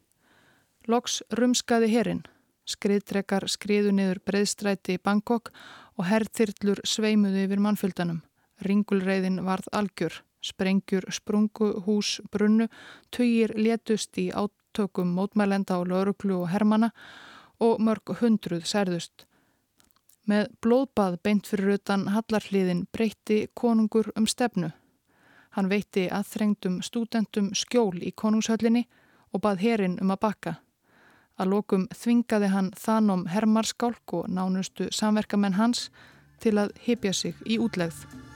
[0.87, 2.25] Loks rumskaði herin.
[2.69, 5.51] Skriðdrekar skriðu niður breyðstræti í Bangkok
[5.97, 8.21] og herrþyrlur sveimuði yfir mannfjöldanum.
[8.63, 10.21] Ringulreiðin varð algjör.
[10.41, 12.67] Sprengjur, sprungu, hús, brunnu,
[13.13, 16.91] tugir létust í átökum mótmælenda á lauruglu og hermana
[17.59, 19.27] og mörg hundruð særðust.
[20.25, 24.71] Með blóðbað beint fyrir utan hallarhliðin breytti konungur um stefnu.
[25.51, 28.85] Hann veitti aðþrengdum stúdentum skjól í konungshöllinni
[29.33, 30.55] og bað herin um að bakka.
[31.37, 35.89] Að lokum þvingaði hann þann om hermarskálk og nánustu samverkamenn hans
[36.41, 38.30] til að hypja sig í útlegð.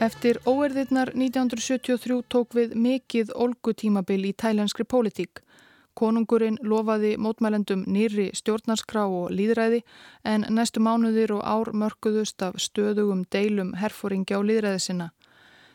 [0.00, 5.42] Eftir óerðirnar 1973 tók við mikið olgutímabil í tælenskri pólitík.
[5.92, 9.82] Konungurinn lofaði mótmælendum nýri stjórnarskrá og líðræði
[10.24, 15.08] en næstu mánuðir og ár mörguðust af stöðugum deilum herfóringja á líðræði sinna.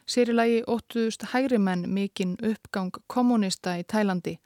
[0.10, 4.40] Sérilagi óttuðust hægri menn mikinn uppgang kommunista í Tælandi.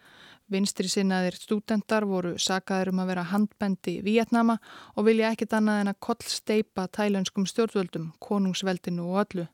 [0.52, 4.58] Vinstri sinnaðir stúdendar voru sakaður um að vera handbendi Vietnama
[4.98, 9.48] og vilja ekkit annað en að kollsteipa tælenskum stjórnvöldum, konungsveldinu og öllu.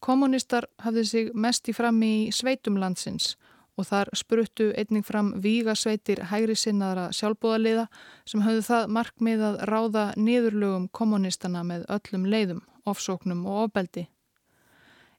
[0.00, 3.34] Kommunistar hafði sig mest í frammi í sveitum landsins
[3.78, 7.86] og þar spruttu einning fram vígasveitir hægri sinnaðra sjálfbúðaliða
[8.26, 14.08] sem hafði það markmið að ráða niðurlögum kommunistana með öllum leiðum, ofsóknum og ofbeldi.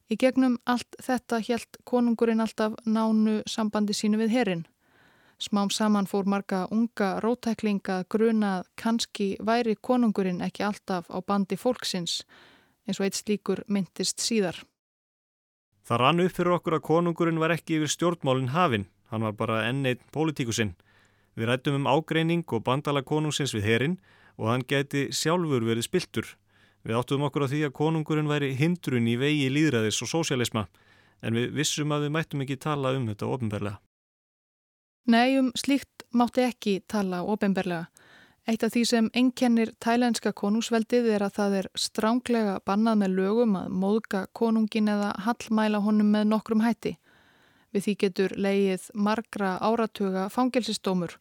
[0.09, 4.63] Í gegnum allt þetta helt konungurinn alltaf nánu sambandi sínu við herin.
[5.39, 12.23] Smám saman fór marga unga rótæklinga grunað kannski væri konungurinn ekki alltaf á bandi fólksins
[12.89, 14.57] eins og eitt slíkur myndist síðar.
[15.89, 19.63] Það rann upp fyrir okkur að konungurinn var ekki yfir stjórnmálinn hafinn, hann var bara
[19.65, 20.75] enn eitt pólitíkusinn.
[21.33, 23.95] Við rættum um ágreining og bandala konungsins við herin
[24.37, 26.27] og hann geti sjálfur verið spiltur.
[26.85, 30.67] Við áttum okkur á því að konungurinn væri hindrun í vegi líðræðis og sósialisma
[31.25, 33.81] en við vissum að við mættum ekki tala um þetta ofinberlega.
[35.09, 37.89] Nei, um slíkt mátti ekki tala ofinberlega.
[38.49, 43.57] Eitt af því sem ennkennir tælenska konungsveldið er að það er stránglega bannað með lögum
[43.59, 46.95] að móðga konungin eða hallmæla honum með nokkrum hætti.
[47.69, 51.13] Við því getur leið margra áratuga fangelsistómur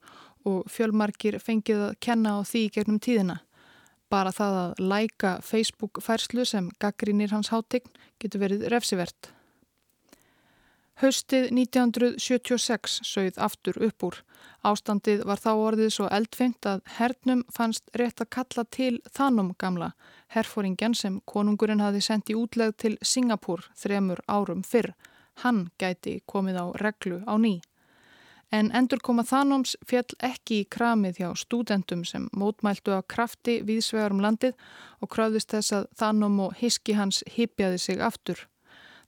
[0.49, 3.43] og fjölmarkir fengið að kenna á því gegnum tíðina.
[4.09, 9.35] Bara það að læka Facebook færslu sem gaggrínir hans hátegn getur verið refsivert.
[10.99, 14.17] Haustið 1976 sögð aftur upp úr.
[14.67, 19.93] Ástandið var þá orðið svo eldfengt að hernum fannst rétt að kalla til þanum gamla,
[20.35, 24.91] herfóringen sem konungurinn hafi sendt í útlegð til Singapúr þremur árum fyrr.
[25.45, 27.61] Hann gæti komið á reglu á ný.
[28.51, 34.25] En endur koma þanums fjall ekki í kramið hjá stúdendum sem mótmæltu á krafti viðsvegarum
[34.25, 34.59] landið
[34.99, 38.49] og kröðist þess að þanum og hiski hans hipjaði sig aftur.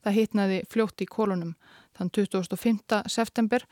[0.04, 1.54] Það hitnaði fljótt í kolunum.
[1.98, 3.02] Þann 25.
[3.12, 3.66] september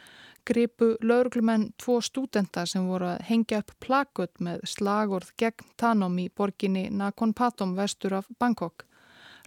[0.44, 6.28] gripu lauruglumenn tvo stúdenta sem voru að hengja upp plakut með slagorð gegn Tanom í
[6.28, 8.84] borginni Nakon Patom vestur af Bangkok.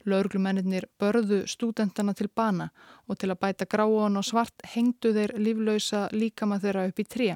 [0.05, 2.71] Lauruglumennir börðu stúdentana til bana
[3.07, 7.29] og til að bæta gráon og svart hengdu þeir líflausa líkama þeirra upp í tré.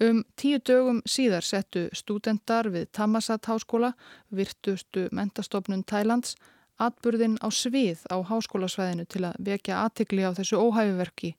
[0.00, 3.94] Um tíu dögum síðar settu stúdentar við Tamasat háskóla,
[4.28, 6.36] virtustu mentastofnun Tælands,
[6.82, 11.34] atburðin á svið á háskólasvæðinu til að vekja aðtikli á þessu óhæfiverki.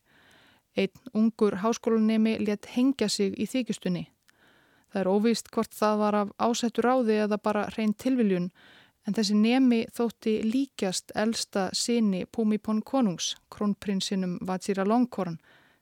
[0.78, 4.08] Einn ungur háskólanemi let hengja sig í þykjustunni.
[4.93, 8.52] Það er óvíst hvort það var af ásættu ráði eða bara hrein tilviljun
[9.08, 15.38] en þessi nemi þótti líkjast elsta síni Púmipon konungs, krónprinsinum Vajira Longkorn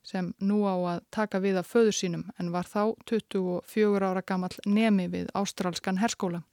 [0.05, 4.53] sem nú á að taka við af föður sínum en var þá 24 ára gammal
[4.65, 6.43] nemi við ástrálskan herskóla.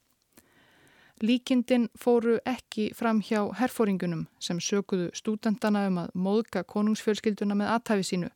[1.21, 8.07] Líkindin fóru ekki fram hjá herfóringunum sem sökuðu stúdendana um að móðka konungsfjölskylduna með aðtæfi
[8.09, 8.29] sínu,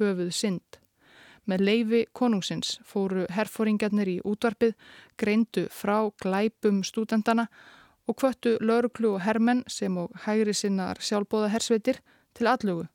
[0.00, 0.80] höfuð synd.
[1.48, 4.74] Með leifi konungsins fóru herfóringarnir í útvarpið,
[5.16, 7.46] greindu frá glæpum stúdendana
[8.08, 12.02] og kvöttu lauruglu og hermenn sem og hægri sinnar sjálfbóða hersveitir
[12.34, 12.88] til allögu.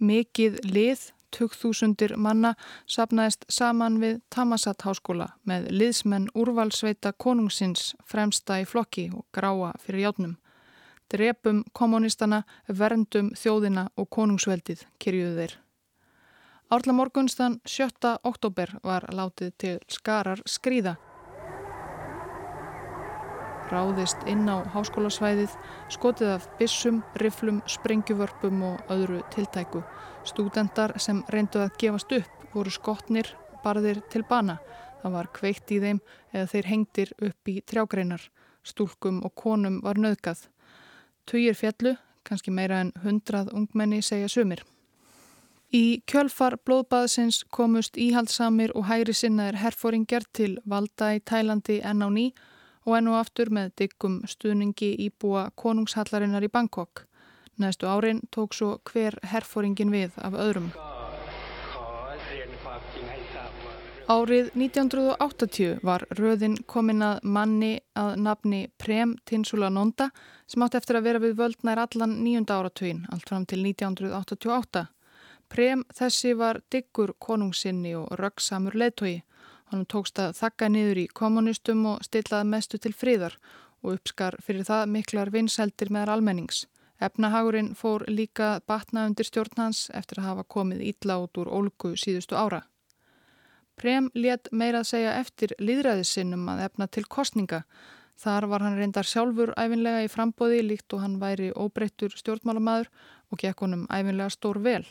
[0.00, 2.54] Mikið lið 20.000 manna
[2.86, 10.06] sapnaðist saman við Tamasat háskóla með liðsmenn úrvalsveita konungsins fremsta í flokki og gráa fyrir
[10.08, 10.36] játnum.
[11.10, 15.56] Drepum kommunistana, verndum þjóðina og konungsveldið kyrjuðu þeir.
[16.70, 18.16] Árla morgunstan 7.
[18.22, 20.96] oktober var látið til skarar skrýða
[23.70, 25.54] ráðist inn á háskólasvæðið,
[25.92, 29.82] skotið af bissum, riflum, sprengjuvörpum og öðru tiltæku.
[30.26, 33.30] Stúdendar sem reyndu að gefast upp voru skotnir,
[33.64, 34.58] barðir til bana.
[35.02, 36.00] Það var kveikt í þeim
[36.32, 38.26] eða þeir hengtir upp í trjágreinar.
[38.66, 40.44] Stúlkum og konum var nöðgað.
[41.24, 41.94] Tugir fjallu,
[42.26, 44.64] kannski meira en hundrað ungmenni segja sumir.
[45.70, 52.08] Í kjölfar blóðbaðsins komust íhaldsamir og hægri sinnaðir herfóringar til valda í Tælandi enn á
[52.10, 52.32] ný
[52.86, 57.06] og enn og aftur með diggum stuðningi íbúa konungshallarinnar í Bangkok.
[57.60, 60.70] Næstu árin tók svo hver herfóringin við af öðrum.
[64.10, 70.08] Árið 1980 var röðin komin að manni að nafni Prem Tinsula Nonda
[70.50, 74.88] sem átti eftir að vera við völdnær allan nýjunda áratugin, allt fram til 1988.
[75.46, 79.20] Prem þessi var diggur konungsinni og röggsamur leðtogi.
[79.70, 83.36] Hann tókst að þakka niður í kommunistum og stillaði mestu til fríðar
[83.84, 86.64] og uppskar fyrir það miklar vinseldir meðar almennings.
[87.00, 92.36] Efnahagurinn fór líka batna undir stjórnhans eftir að hafa komið ítla út úr ólgu síðustu
[92.36, 92.64] ára.
[93.80, 97.62] Prem let meira að segja eftir líðræðisinnum að efna til kostninga.
[98.20, 102.90] Þar var hann reyndar sjálfur æfinlega í frambóði líkt og hann væri óbreyttur stjórnmálamadur
[103.30, 104.84] og gekk honum æfinlega stór vel.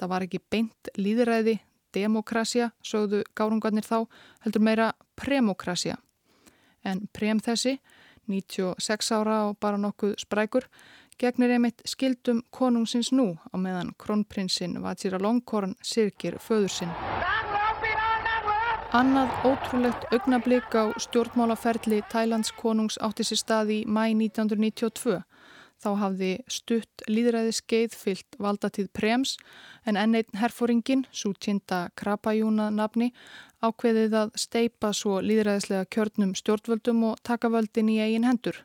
[0.00, 1.58] Það var ekki beint líðræði,
[1.94, 4.06] demokrasja, sögðu gárungarnir þá,
[4.44, 5.98] heldur meira premokrasja.
[6.84, 7.78] En prem þessi,
[8.30, 10.68] 96 ára og bara nokkuð sprækur,
[11.18, 16.94] gegnir einmitt skildum konungsins nú á meðan kronprinsinn Vatsira Longkorn sirkir föður sinn.
[18.92, 25.22] Annað ótrúlegt augnablík á stjórnmálaferli Tælands konungs átti sér stað í mæ 1992.
[25.82, 29.32] Þá hafði stutt líðræði skeið fyllt valdatíð prems
[29.82, 33.10] en enn einn herfóringin, svo tjinda Krapajúna nafni,
[33.66, 38.60] ákveðið að steipa svo líðræðislega kjörnum stjórnvöldum og taka völdin í eigin hendur.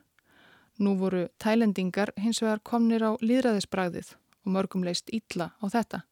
[0.78, 4.14] Nú voru tælendingar hins vegar komnir á líðræðisbragðið
[4.46, 6.04] og mörgum leist ítla á þetta.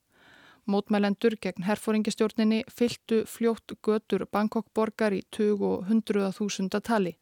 [0.65, 7.13] Mótmælendur gegn herfóringistjórninni fyltu fljótt götur Bangkok borgar í 20 og 100.000 tali.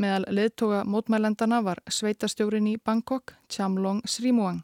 [0.00, 4.62] Meðal leðtoga mótmælendana var sveitastjórin í Bangkok, Chamlong Srimuang.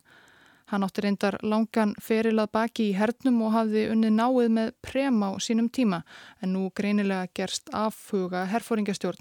[0.68, 5.30] Hann átti reyndar langan ferilað baki í hernum og hafði unnið náið með prem á
[5.40, 6.02] sínum tíma
[6.42, 9.20] en nú greinilega gerst afhuga herfóringastjórn.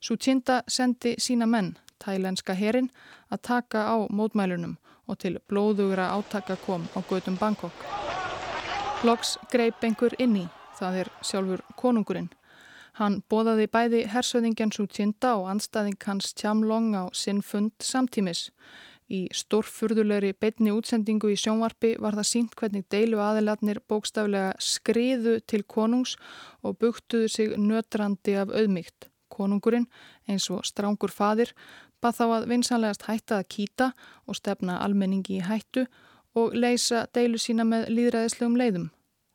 [0.00, 2.90] Sú tjinda sendi sína menn, tælenska herin,
[3.30, 7.74] að taka á mótmælunum og til blóðugra átaka kom á gödum Bangkok.
[9.04, 10.44] Loks greip einhver inn í,
[10.78, 12.30] það er sjálfur konungurinn.
[13.00, 18.50] Hann bóðaði bæði hersöðingjan svo tjinda og anstaðing hans tjamlong á sinn fund samtímis.
[19.08, 25.62] Í stórfurðulegri beitni útsendingu í sjónvarpi var það sínt hvernig deilu aðilatnir bókstaflega skriðu til
[25.64, 26.18] konungs
[26.60, 29.08] og buktuðu sig nötrandi af auðmygt.
[29.32, 29.88] Konungurinn,
[30.28, 31.54] eins og strángur fadir,
[32.04, 33.92] bað þá að vinsanlegast hætta að kýta
[34.28, 35.88] og stefna almenningi í hættu
[36.36, 38.90] og leysa deilu sína með líðræðislegum leiðum.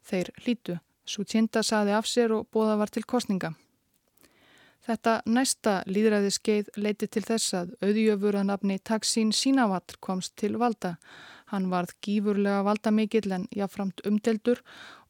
[0.05, 0.84] Þeir hlítu.
[1.06, 3.53] Svo tjinda saði af sér og bóða var til kostninga.
[4.86, 10.95] Þetta næsta líðræðiskeið leiti til þess að auðjöfurðanabni Taksin Sinavat komst til valda.
[11.49, 14.62] Hann varð gífurlega valdamikill en jáframt umdeldur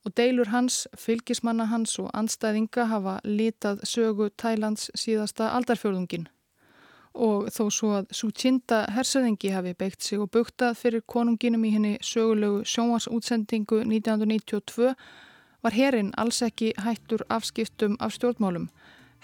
[0.05, 6.29] og deilur hans, fylgismanna hans og anstæðinga hafa litað sögu Tælands síðasta aldarfjörðungin
[7.15, 11.93] og þó svo að Sútjinda hersöðingi hafi beitt sig og buktað fyrir konunginum í henni
[12.03, 14.91] sögulegu sjónvarsútsendingu 1992
[15.65, 18.67] var herin alls ekki hættur afskiptum af stjórnmálum.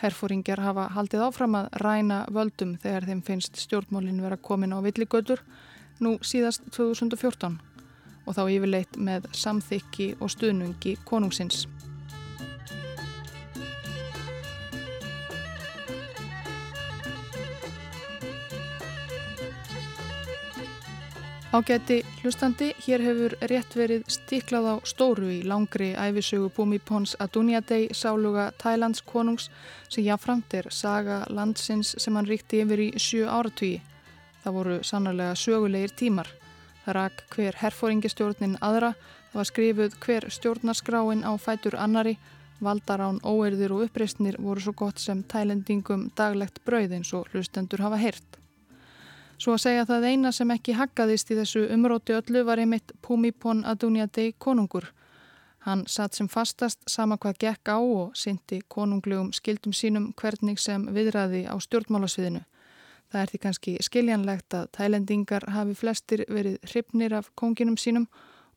[0.02, 5.44] Herfóringjar hafa haldið áfram að ræna völdum þegar þeim finnst stjórnmálin vera komin á villigötur
[6.02, 7.60] nú síðast 2014
[8.26, 11.68] og þá yfirleitt með samþykki og stuðnungi konungsins.
[21.52, 28.46] Ágæti hlustandi, hér hefur rétt verið stiklað á stóru í langri æfisögu Búmipons Adunjadei sáluga
[28.56, 29.50] Thailands konungs
[29.90, 33.82] sem jáframt er saga landsins sem hann ríkti yfir í sjö áratvíi.
[34.46, 36.32] Það voru sannarlega sögulegir tímar.
[36.86, 38.96] Það rak hver herfóringistjórnin aðra,
[39.34, 42.16] það var skrifuð hver stjórnarskráin á fætur annari,
[42.64, 48.00] valdarán, óerðir og uppreistnir voru svo gott sem tælendingum daglegt brauð eins og hlustendur hafa
[48.00, 48.41] heyrt.
[49.42, 53.64] Svo að segja það eina sem ekki haggaðist í þessu umróti öllu var einmitt Pumipon
[53.66, 54.92] Adunjadei konungur.
[55.66, 60.86] Hann satt sem fastast sama hvað gekk á og syndi konunglegum skildum sínum hvernig sem
[60.94, 62.44] viðræði á stjórnmálasviðinu.
[63.10, 68.06] Það er því kannski skiljanlegt að tælendingar hafi flestir verið hrifnir af konginum sínum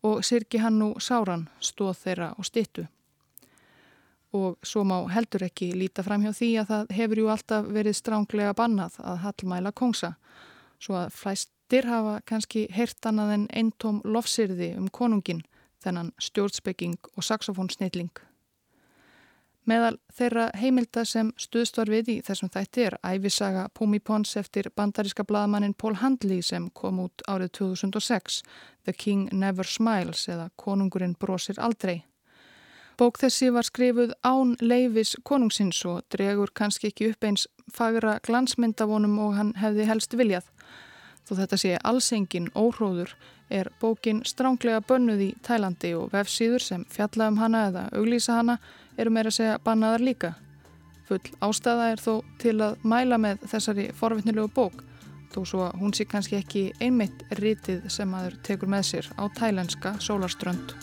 [0.04, 2.84] og sirki hann nú sáran, stóð þeirra og stittu.
[4.36, 8.02] Og svo má heldur ekki líta fram hjá því að það hefur jú alltaf verið
[8.02, 10.18] stránglega bannað að hallmæla kongsa
[10.84, 15.42] svo að flæstir hafa kannski heyrt annað en eintóm lofsirði um konungin,
[15.82, 18.12] þennan stjórnspekking og saxofónsnilling.
[19.64, 24.68] Meðal þeirra heimilda sem stuðst var við í þessum þætti er æfisaga Pumi Pons eftir
[24.76, 28.42] bandaríska bladamannin Paul Handley sem kom út árið 2006,
[28.84, 32.02] The King Never Smiles eða Konungurinn brosir aldrei.
[33.00, 39.18] Bók þessi var skrifuð án leifis konungsins og dregur kannski ekki upp eins fagra glansmyndavonum
[39.26, 40.48] og hann hefði helst viljað.
[41.24, 43.14] Þó þetta sé allsengin óhróður
[43.50, 48.58] er bókin stránglega bönnuð í Tælandi og vefsíður sem fjalla um hana eða auglýsa hana
[48.98, 50.34] eru meira að segja bannaðar líka.
[51.08, 54.84] Full ástæða er þó til að mæla með þessari forvittnilegu bók
[55.34, 59.24] þó svo að hún sé kannski ekki einmitt rítið sem aður tekur með sér á
[59.34, 60.76] tælenska sólarströnd.